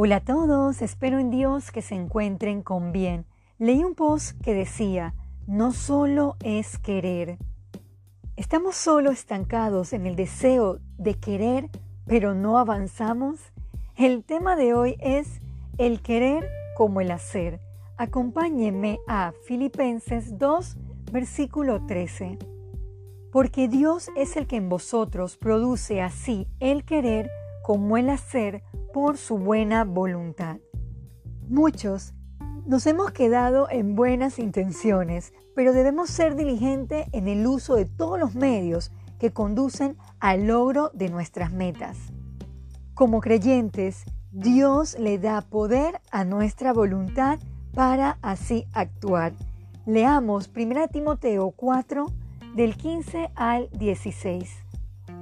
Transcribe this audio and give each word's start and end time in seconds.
Hola 0.00 0.18
a 0.18 0.20
todos, 0.20 0.80
espero 0.80 1.18
en 1.18 1.28
Dios 1.28 1.72
que 1.72 1.82
se 1.82 1.96
encuentren 1.96 2.62
con 2.62 2.92
bien. 2.92 3.26
Leí 3.58 3.82
un 3.82 3.96
post 3.96 4.40
que 4.42 4.54
decía, 4.54 5.12
no 5.48 5.72
solo 5.72 6.36
es 6.44 6.78
querer. 6.78 7.36
¿Estamos 8.36 8.76
solo 8.76 9.10
estancados 9.10 9.92
en 9.92 10.06
el 10.06 10.14
deseo 10.14 10.78
de 10.98 11.14
querer, 11.14 11.68
pero 12.06 12.32
no 12.32 12.60
avanzamos? 12.60 13.40
El 13.96 14.22
tema 14.22 14.54
de 14.54 14.72
hoy 14.72 14.94
es 15.00 15.40
el 15.78 16.00
querer 16.00 16.48
como 16.76 17.00
el 17.00 17.10
hacer. 17.10 17.60
Acompáñenme 17.96 19.00
a 19.08 19.32
Filipenses 19.48 20.38
2, 20.38 20.76
versículo 21.10 21.84
13. 21.86 22.38
Porque 23.32 23.66
Dios 23.66 24.10
es 24.14 24.36
el 24.36 24.46
que 24.46 24.58
en 24.58 24.68
vosotros 24.68 25.36
produce 25.36 26.00
así 26.02 26.46
el 26.60 26.84
querer 26.84 27.28
como 27.68 27.98
el 27.98 28.08
hacer 28.08 28.62
por 28.94 29.18
su 29.18 29.36
buena 29.36 29.84
voluntad. 29.84 30.56
Muchos 31.50 32.14
nos 32.64 32.86
hemos 32.86 33.10
quedado 33.10 33.68
en 33.68 33.94
buenas 33.94 34.38
intenciones, 34.38 35.34
pero 35.54 35.74
debemos 35.74 36.08
ser 36.08 36.34
diligentes 36.34 37.08
en 37.12 37.28
el 37.28 37.46
uso 37.46 37.74
de 37.74 37.84
todos 37.84 38.18
los 38.18 38.34
medios 38.34 38.90
que 39.18 39.34
conducen 39.34 39.98
al 40.18 40.46
logro 40.46 40.90
de 40.94 41.10
nuestras 41.10 41.52
metas. 41.52 41.98
Como 42.94 43.20
creyentes, 43.20 44.04
Dios 44.32 44.98
le 44.98 45.18
da 45.18 45.42
poder 45.42 46.00
a 46.10 46.24
nuestra 46.24 46.72
voluntad 46.72 47.38
para 47.74 48.16
así 48.22 48.64
actuar. 48.72 49.34
Leamos 49.84 50.50
1 50.56 50.88
Timoteo 50.88 51.50
4 51.50 52.06
del 52.56 52.78
15 52.78 53.28
al 53.34 53.68
16. 53.72 54.56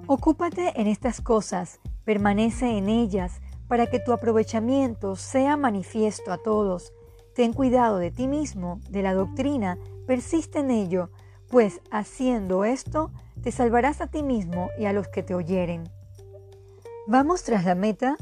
Ocúpate 0.06 0.80
en 0.80 0.86
estas 0.86 1.20
cosas, 1.20 1.80
permanece 2.06 2.78
en 2.78 2.88
ellas, 2.88 3.42
para 3.68 3.88
que 3.88 3.98
tu 3.98 4.12
aprovechamiento 4.12 5.16
sea 5.16 5.56
manifiesto 5.56 6.32
a 6.32 6.38
todos. 6.38 6.94
Ten 7.34 7.52
cuidado 7.52 7.98
de 7.98 8.12
ti 8.12 8.28
mismo, 8.28 8.80
de 8.88 9.02
la 9.02 9.12
doctrina, 9.12 9.76
persiste 10.06 10.60
en 10.60 10.70
ello, 10.70 11.10
pues 11.50 11.80
haciendo 11.90 12.64
esto 12.64 13.10
te 13.42 13.50
salvarás 13.50 14.00
a 14.00 14.06
ti 14.06 14.22
mismo 14.22 14.70
y 14.78 14.86
a 14.86 14.92
los 14.92 15.08
que 15.08 15.22
te 15.22 15.34
oyeren. 15.34 15.90
¿Vamos 17.08 17.42
tras 17.42 17.64
la 17.64 17.74
meta? 17.74 18.16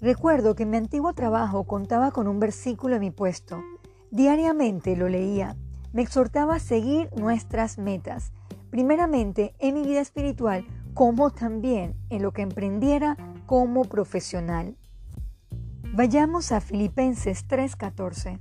Recuerdo 0.00 0.54
que 0.54 0.64
en 0.64 0.70
mi 0.70 0.76
antiguo 0.76 1.12
trabajo 1.12 1.64
contaba 1.64 2.10
con 2.10 2.28
un 2.28 2.40
versículo 2.40 2.96
en 2.96 3.00
mi 3.00 3.10
puesto. 3.10 3.62
Diariamente 4.10 4.96
lo 4.96 5.08
leía. 5.08 5.56
Me 5.92 6.02
exhortaba 6.02 6.56
a 6.56 6.60
seguir 6.60 7.08
nuestras 7.16 7.78
metas, 7.78 8.32
primeramente 8.70 9.54
en 9.58 9.74
mi 9.74 9.82
vida 9.82 10.00
espiritual, 10.00 10.64
como 10.98 11.30
también 11.30 11.94
en 12.10 12.22
lo 12.22 12.32
que 12.32 12.42
emprendiera 12.42 13.16
como 13.46 13.84
profesional. 13.84 14.76
Vayamos 15.94 16.50
a 16.50 16.60
Filipenses 16.60 17.46
3:14. 17.46 18.40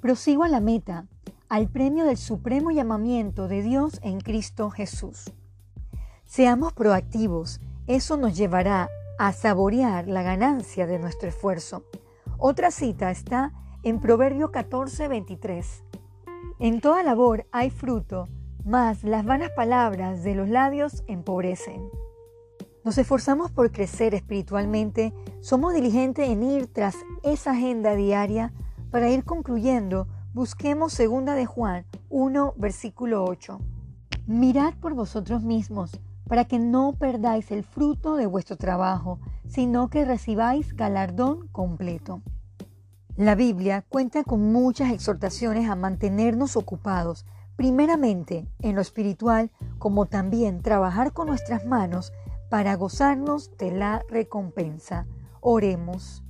Prosigo 0.00 0.44
a 0.44 0.48
la 0.48 0.60
meta, 0.60 1.08
al 1.48 1.68
premio 1.68 2.04
del 2.04 2.16
supremo 2.16 2.70
llamamiento 2.70 3.48
de 3.48 3.62
Dios 3.62 3.98
en 4.04 4.20
Cristo 4.20 4.70
Jesús. 4.70 5.32
Seamos 6.24 6.72
proactivos, 6.74 7.60
eso 7.88 8.16
nos 8.16 8.36
llevará 8.36 8.88
a 9.18 9.32
saborear 9.32 10.06
la 10.06 10.22
ganancia 10.22 10.86
de 10.86 11.00
nuestro 11.00 11.28
esfuerzo. 11.28 11.82
Otra 12.38 12.70
cita 12.70 13.10
está 13.10 13.52
en 13.82 13.98
Proverbio 13.98 14.52
14:23. 14.52 15.82
En 16.60 16.80
toda 16.80 17.02
labor 17.02 17.48
hay 17.50 17.70
fruto, 17.70 18.28
mas 18.64 19.04
las 19.04 19.24
vanas 19.24 19.50
palabras 19.50 20.22
de 20.22 20.34
los 20.34 20.48
labios 20.48 21.04
empobrecen. 21.06 21.82
Nos 22.82 22.98
esforzamos 22.98 23.50
por 23.50 23.70
crecer 23.72 24.14
espiritualmente, 24.14 25.12
somos 25.40 25.74
diligentes 25.74 26.28
en 26.28 26.42
ir 26.42 26.66
tras 26.66 26.96
esa 27.22 27.52
agenda 27.52 27.94
diaria 27.94 28.52
para 28.90 29.10
ir 29.10 29.24
concluyendo. 29.24 30.08
Busquemos 30.32 30.92
segunda 30.92 31.34
de 31.34 31.46
Juan 31.46 31.86
1 32.08 32.54
versículo 32.56 33.24
8. 33.24 33.58
Mirad 34.26 34.74
por 34.74 34.94
vosotros 34.94 35.42
mismos 35.42 36.00
para 36.26 36.46
que 36.46 36.58
no 36.58 36.92
perdáis 36.92 37.50
el 37.50 37.64
fruto 37.64 38.16
de 38.16 38.26
vuestro 38.26 38.56
trabajo, 38.56 39.20
sino 39.46 39.88
que 39.88 40.04
recibáis 40.04 40.74
galardón 40.74 41.48
completo. 41.48 42.22
La 43.16 43.34
Biblia 43.34 43.84
cuenta 43.88 44.24
con 44.24 44.52
muchas 44.52 44.90
exhortaciones 44.90 45.68
a 45.68 45.76
mantenernos 45.76 46.56
ocupados, 46.56 47.24
primeramente 47.56 48.48
en 48.60 48.74
lo 48.74 48.80
espiritual, 48.80 49.50
como 49.78 50.06
también 50.06 50.62
trabajar 50.62 51.12
con 51.12 51.28
nuestras 51.28 51.66
manos 51.66 52.12
para 52.50 52.74
gozarnos 52.76 53.56
de 53.56 53.70
la 53.70 54.04
recompensa. 54.08 55.06
Oremos. 55.40 56.22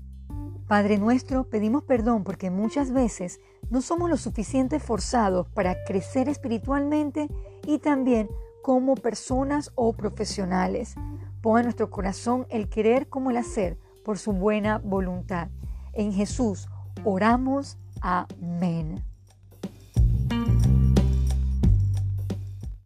Padre 0.66 0.98
nuestro, 0.98 1.44
pedimos 1.44 1.84
perdón 1.84 2.24
porque 2.24 2.50
muchas 2.50 2.90
veces 2.90 3.40
no 3.70 3.82
somos 3.82 4.08
lo 4.08 4.16
suficiente 4.16 4.80
forzados 4.80 5.48
para 5.50 5.84
crecer 5.84 6.28
espiritualmente 6.28 7.28
y 7.66 7.78
también 7.78 8.28
como 8.62 8.94
personas 8.94 9.72
o 9.74 9.92
profesionales. 9.92 10.94
Pon 11.42 11.58
en 11.58 11.64
nuestro 11.64 11.90
corazón 11.90 12.46
el 12.48 12.70
querer 12.70 13.08
como 13.08 13.30
el 13.30 13.36
hacer 13.36 13.78
por 14.04 14.18
su 14.18 14.32
buena 14.32 14.78
voluntad. 14.78 15.48
En 15.92 16.12
Jesús 16.12 16.68
oramos. 17.04 17.78
Amén. 18.00 19.13